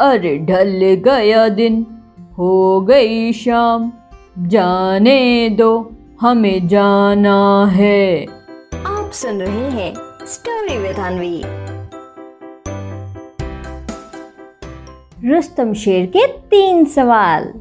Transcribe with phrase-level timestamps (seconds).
[0.00, 1.86] अरे ढल गया दिन।
[2.38, 3.92] हो गई शाम।
[4.38, 8.24] जाने दो हमें जाना है।
[8.86, 9.94] आप सुन रहे हैं
[10.26, 11.42] स्टोरी विद अनवी
[15.32, 17.52] रुस्तम शेर के तीन सवाल।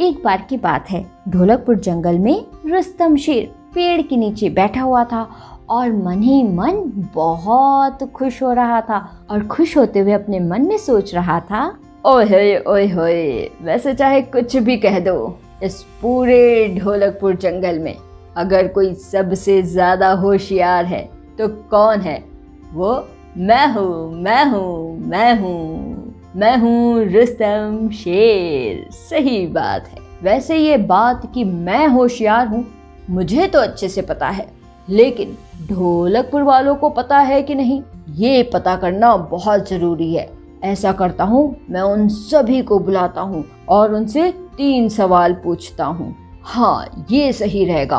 [0.00, 5.04] एक बार की बात है ढोलकपुर जंगल में रुस्तम शेर पेड़ के नीचे बैठा हुआ
[5.04, 5.28] था
[5.68, 6.82] और मन ही मन
[7.14, 11.78] बहुत खुश हो रहा था और खुश होते हुए अपने मन में सोच रहा था
[12.04, 17.96] ओहे ओए होए, वैसे चाहे कुछ भी कह दो, इस पूरे ढोलकपुर जंगल में
[18.36, 21.02] अगर कोई सबसे ज़्यादा होशियार है
[21.38, 22.18] तो कौन है?
[22.72, 22.92] वो
[23.38, 30.76] मैं हूँ मैं हूँ मैं हूँ मैं हूँ रुस्तम शेर। सही बात है। वैसे ये
[30.78, 32.66] बात कि मैं होशियार हूँ,
[33.10, 34.48] मुझे तो अच्छे से पता है,
[34.88, 35.36] लेकिन
[35.68, 40.30] ढोलकपुर वालों को पता है कि नहीं, ये पता करना बहुत ज़रूरी है।
[40.62, 46.16] ऐसा करता हूँ, मैं उन सभी को बुलाता हूँ और उनसे तीन सवाल पूछता हूँ।
[46.44, 47.98] हाँ ये सही रहेगा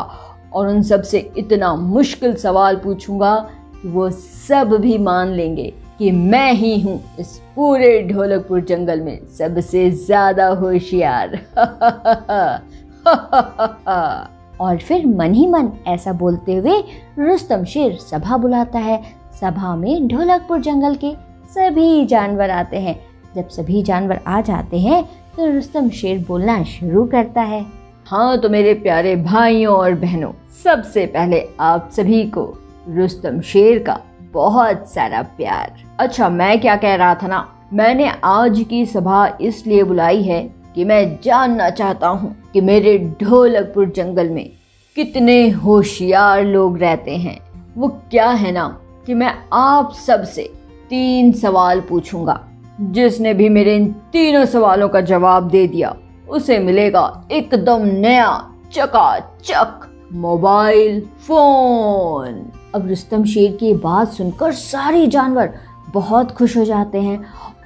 [0.53, 3.35] और उन सबसे इतना मुश्किल सवाल पूछूँगा
[3.73, 9.27] कि वो सब भी मान लेंगे कि मैं ही हूँ इस पूरे ढोलकपुर जंगल में
[9.37, 11.39] सबसे ज़्यादा होशियार।
[14.61, 16.83] और फिर मन ही मन ऐसा बोलते हुए
[17.19, 19.01] रुस्तम शेर सभा बुलाता है।
[19.41, 21.13] सभा में ढोलकपुर जंगल के
[21.53, 22.95] सभी जानवर आते हैं।
[23.35, 25.03] जब सभी जानवर आ जाते हैं
[25.35, 27.65] तो रुस्तम शेर बोलना शुरू करता है।
[28.07, 30.31] हाँ तो मेरे प्यारे भाइयों और बहनों,
[30.63, 32.45] सबसे पहले आप सभी को
[32.89, 33.99] रुस्तम शेर का
[34.33, 37.47] बहुत सारा प्यार। अच्छा मैं क्या कह रहा था ना?
[37.73, 40.41] मैंने आज की सभा इसलिए बुलाई है
[40.75, 44.49] कि मैं जानना चाहता हूँ कि मेरे ढोलकपुर जंगल में
[44.97, 47.39] कितने होशियार लोग रहते हैं।
[47.77, 48.67] वो क्या है ना
[49.05, 50.51] कि मैं आप सबसे
[50.93, 52.39] तीन सवाल पूछूँगा।
[52.81, 55.95] जिसने भी मेरे इन तीनों सवालों का जवाब दे दिया,
[56.29, 62.45] उसे मिलेगा एकदम नया चकाचक मोबाइल फ़ोन।
[62.75, 65.53] अब रुस्तम शेर की बात सुनकर सारे जानवर
[65.93, 67.19] बहुत खुश हो जाते हैं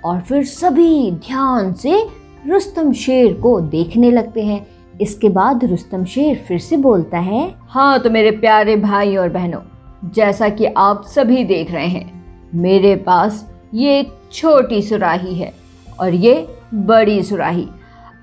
[0.06, 2.04] और फिर सभी ध्यान से
[2.48, 4.66] रुस्तम शेर को देखने लगते हैं।
[5.02, 9.62] इसके बाद रुस्तम शेर फिर से बोलता है हाँ तो मेरे प्यारे भाई और बहनों,
[10.14, 12.17] जैसा कि आप सभी देख रहे हैं
[12.56, 15.54] मेरे पास ये एक छोटी सुराही है
[16.00, 17.68] और ये बड़ी सुराही।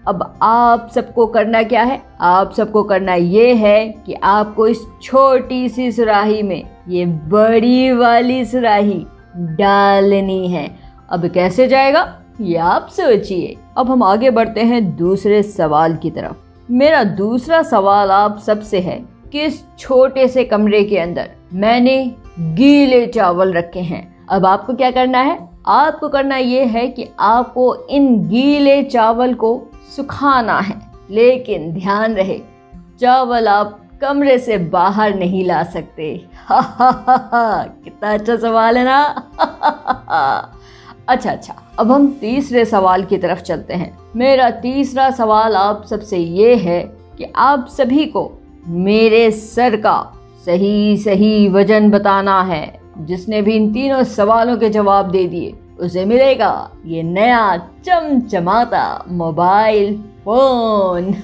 [0.08, 2.02] अब आप सबको करना क्या है?
[2.20, 8.44] आप सबको करना ये है कि आपको इस छोटी सी सुराही में ये बड़ी वाली
[8.44, 10.76] सुराही डालनी है।
[11.10, 12.20] अब कैसे जाएगा?
[12.40, 16.36] ये आप सोचिए। अब हम आगे बढ़ते हैं दूसरे सवाल की तरफ़।
[16.70, 23.06] मेरा दूसरा सवाल आप सबसे है कि इस छोटे से कमरे के अंदर मैंने गीले
[23.06, 24.13] चावल रखे हैं?
[24.28, 25.48] अब आपको क्या करना है?
[25.66, 29.62] आपको करना ये है कि आपको इन गीले चावल को
[29.96, 30.80] सुखाना है।
[31.10, 32.40] लेकिन ध्यान रहे,
[33.00, 38.78] चावल आप कमरे से बाहर नहीं ला सकते। हा हा हा हा, कितना अच्छा सवाल
[38.78, 39.30] है ना?
[41.08, 46.18] अच्छा अच्छा अब हम तीसरे सवाल की तरफ़ चलते हैं। मेरा तीसरा सवाल आप सबसे
[46.18, 46.80] ये है
[47.18, 48.32] कि आप सभी को
[48.66, 50.12] मेरे सर का
[50.44, 56.04] सही सही वज़न बताना है। जिसने भी इन तीनों सवालों के जवाब दे दिए, उसे
[56.04, 57.56] मिलेगा ये नया
[57.86, 61.14] चमचमाता मोबाइल फ़ोन।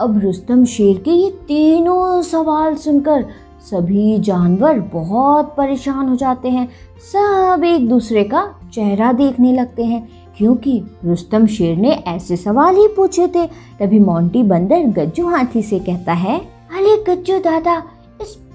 [0.00, 3.24] अब रुस्तम शेर के ये तीनों सवाल सुनकर
[3.62, 6.68] सभी जानवर बहुत परेशान हो जाते हैं।
[7.02, 8.42] सब एक दूसरे का
[8.74, 13.46] चेहरा देखने लगते हैं, क्योंकि रुस्तम शेर ने ऐसे सवाल ही पूछे थे।
[13.80, 17.82] तभी मोंटी बंदर गज्जू हाथी से कहता है, अरे गज्जू दादा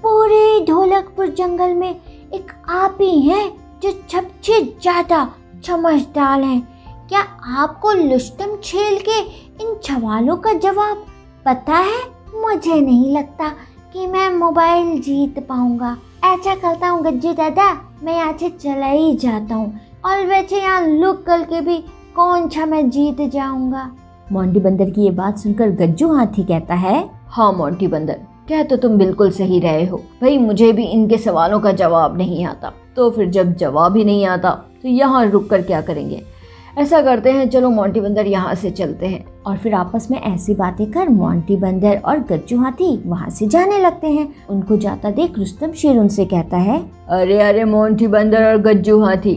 [0.08, 1.88] पूरे ढोलकपुर जंगल में
[2.34, 3.48] एक आप ही हैं
[3.82, 5.18] जो सबसे ज़्यादा
[5.66, 6.60] समझदार हैं।
[7.08, 7.20] क्या
[7.58, 9.18] आपको लुष्टम छेल के
[9.62, 11.04] इन सवालों का जवाब
[11.46, 11.98] पता है?
[12.34, 13.48] मुझे नहीं लगता
[13.92, 19.14] कि मैं मोबाइल जीत पाऊँगा। ऐसा करता हूँ, गज्जू दादा, मैं यहाँ से चला ही
[19.16, 21.78] जाता हूँ। और वैसे यहाँ लुक करके भी
[22.16, 23.90] कौन सा मैं जीत जाऊँगा?
[24.32, 28.76] मोंटी बंदर की ये बात सुनकर गज्जू हाथी कहता है हाँ मोंटी बंदर कह तो
[28.76, 33.10] तुम बिल्कुल सही रहे हो। भाई, मुझे भी इनके सवालों का जवाब नहीं आता। तो
[33.10, 34.50] फिर जब जवाब ही नहीं आता
[34.82, 36.22] तो यहाँ रुक कर क्या करेंगे?
[36.78, 40.54] ऐसा करते हैं, चलो मोंटी बंदर यहाँ से चलते हैं। और फिर आपस में ऐसी
[40.54, 45.38] बातें कर मोंटी बंदर और गज्जू हाथी वहाँ से जाने लगते हैं। उनको जाता देख
[45.38, 49.34] रुस्तम शेर उनसे कहता है, अरे अरे, मोंटी बंदर और गज्जू हाथी,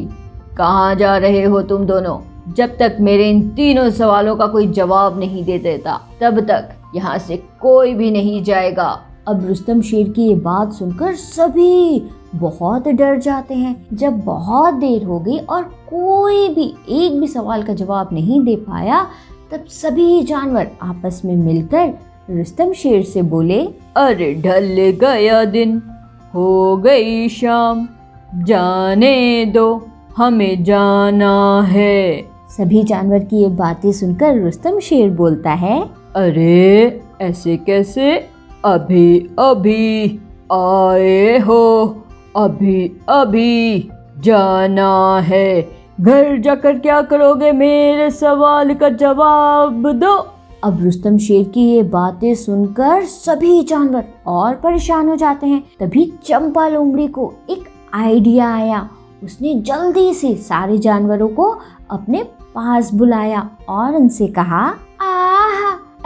[0.58, 2.20] कहाँ जा रहे हो तुम दोनों?
[2.54, 7.18] जब तक मेरे इन तीनों सवालों का कोई जवाब नहीं दे देता, तब तक यहाँ
[7.18, 8.90] से कोई भी नहीं जाएगा।
[9.28, 12.02] अब रुस्तम शेर की ये बात सुनकर सभी
[12.36, 17.64] बहुत डर जाते हैं। जब बहुत देर हो गई और कोई भी एक भी सवाल
[17.64, 19.06] का जवाब नहीं दे पाया,
[19.52, 21.94] तब सभी जानवर आपस में मिलकर
[22.30, 23.62] रुस्तम शेर से बोले,
[23.98, 25.82] अरे ढल गया दिन,
[26.34, 27.88] हो गई शाम,
[28.36, 29.88] जाने दो,
[30.18, 37.58] हमें जाना है। सभी जानवर की ये बातें सुनकर रुस्तम शेर बोलता है अरे, ऐसे
[37.58, 38.30] कैसे?
[38.66, 40.20] अभी अभी,
[40.52, 41.96] आए हो।
[42.36, 45.70] अभी अभी, जाना है।
[46.02, 47.52] घर जाकर क्या करोगे?
[47.52, 50.28] मेरे सवाल का जवाब दो।
[50.64, 56.14] अब रुस्तम शेर की ये बातें सुनकर सभी जानवर और परेशान हो जाते हैं। तभी
[56.24, 57.62] चंपा लोमड़ी को एक
[57.94, 58.90] आइडिया आया।
[59.24, 61.58] उसने जल्दी से सारे जानवरों को
[61.92, 62.24] अपने
[62.56, 64.74] पास बुलाया और उनसे कहा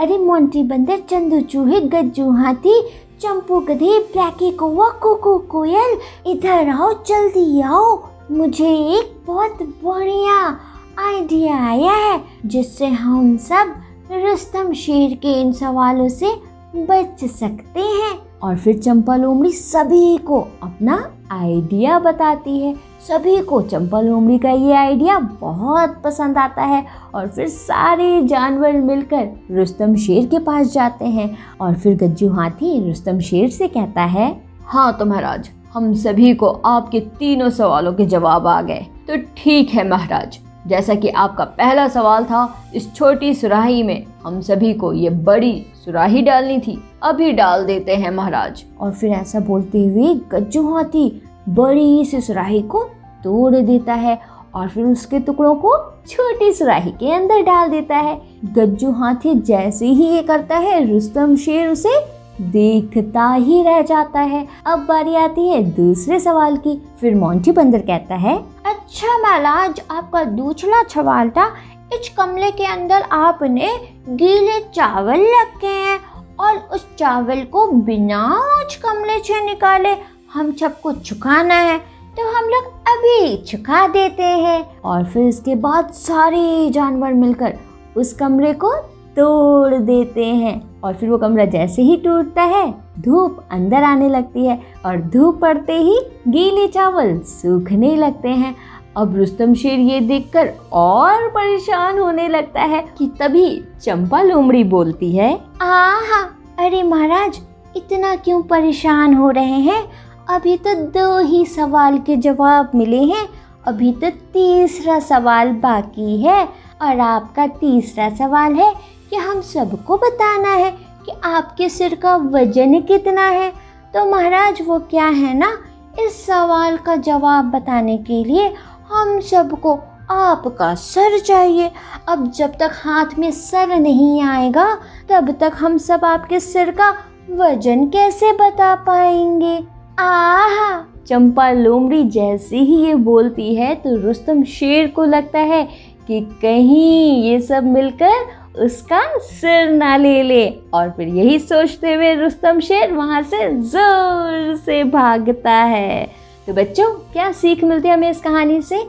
[0.00, 2.82] अरे मोंटी बंदर, चंदू चूहे, गज्जू हाथी,
[3.20, 10.58] चंपू गधे ब्लैकी कौवा, कोको कोयल, इधर आओ, जल्दी आओ। मुझे एक बहुत बढ़िया
[10.98, 13.74] आइडिया आया है, जिससे हम सब
[14.12, 16.32] रुस्तम शेर के इन सवालों से
[16.76, 22.74] बच सकते हैं। और फिर चंपा लोमड़ी सभी को अपना आइडिया बताती है।
[23.08, 26.84] सभी को चंपल लोमड़ी का ये आइडिया बहुत पसंद आता है
[27.14, 31.28] और फिर सारे जानवर मिलकर रुस्तम शेर के पास जाते हैं
[31.60, 34.34] और फिर गज्जू हाथी रुस्तम शेर से कहता है
[34.66, 39.70] हाँ तो महाराज, हम सभी को आपके तीनों सवालों के जवाब आ गए। तो ठीक
[39.70, 44.92] है महाराज जैसा कि आपका पहला सवाल था, इस छोटी सुराही में हम सभी को
[44.92, 50.14] ये बड़ी सुराही डालनी थी। अभी डाल देते हैं महाराज। और फिर ऐसा बोलते हुए
[50.14, 52.84] गज्जू हाथी बड़ी सी सुराही को
[53.24, 54.18] तोड़ देता है
[54.54, 59.86] और फिर उसके टुकड़ों को छोटी सुराही के अंदर डाल देता है। गज्जू हाथी जैसे
[59.86, 65.48] ही ये करता है, रुस्तम शेर उसे देखता ही रह जाता है। अब बारी आती
[65.48, 71.46] है दूसरे सवाल की। फिर मोंटी बंदर कहता है अच्छा महाराज, आपका दूसरा सवाल था
[71.92, 73.68] इस कमरे के अंदर आपने
[74.08, 75.98] गीले चावल रखे हैं
[76.40, 78.22] और उस चावल को बिना
[78.56, 79.94] उस कमरे से निकाले
[80.32, 81.78] हम सबको चुकाना है
[82.16, 87.58] तो हम लोग अभी चुका देते हैं। और फिर इसके बाद सारे जानवर मिलकर
[87.96, 88.72] उस कमरे को
[89.16, 92.66] तोड़ देते हैं। और फिर वो कमरा जैसे ही टूटता है
[92.98, 95.98] धूप अंदर आने लगती है और धूप पड़ते ही
[96.28, 98.54] गीले चावल सूखने लगते हैं।
[98.96, 103.48] अब रुस्तम शेर ये देखकर और परेशान होने लगता है कि तभी
[103.82, 105.32] चंपा लोमड़ी बोलती है,
[105.62, 106.22] आहा,
[106.58, 107.40] अरे महाराज,
[107.76, 109.82] इतना क्यों परेशान हो रहे हैं?
[110.28, 113.26] अभी तो दो ही सवाल के जवाब मिले हैं।
[113.66, 116.44] अभी तो तीसरा सवाल बाकी है
[116.82, 118.72] और आपका तीसरा सवाल है
[119.10, 120.70] कि हम सबको बताना है
[121.06, 123.50] कि आपके सिर का वज़न कितना है?
[123.94, 125.58] तो महाराज, वो क्या है ना?
[126.00, 128.54] इस सवाल का जवाब बताने के लिए
[128.92, 129.78] हम सबको
[130.10, 131.70] आपका सर चाहिए।
[132.08, 136.90] अब जब तक हाथ में सर नहीं आएगा, तब तक हम सब आपके सिर का
[137.30, 139.64] वज़न कैसे बता पाएँगे?
[139.98, 140.84] आहा!
[141.06, 145.68] चंपा लोमड़ी जैसे ही ये बोलती है तो रुस्तम शेर को लगता है
[146.06, 148.12] कि कहीं ये सब मिलकर
[148.56, 154.56] उसका सिर ना ले ले। और फिर यही सोचते हुए रुस्तम शेर वहाँ से ज़ोर
[154.56, 156.06] से भागता है।
[156.46, 158.82] तो बच्चों, क्या सीख मिलती है हमें इस कहानी से?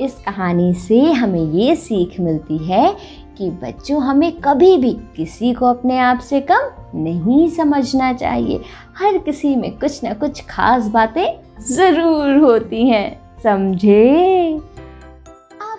[0.00, 2.96] इस कहानी से हमें ये सीख मिलती है
[3.38, 8.60] कि बच्चों, हमें कभी भी किसी को अपने आप से कम नहीं समझना चाहिए।
[8.98, 11.26] हर किसी में कुछ ना कुछ खास बातें
[11.68, 14.60] ज़रूर होती हैं। समझे?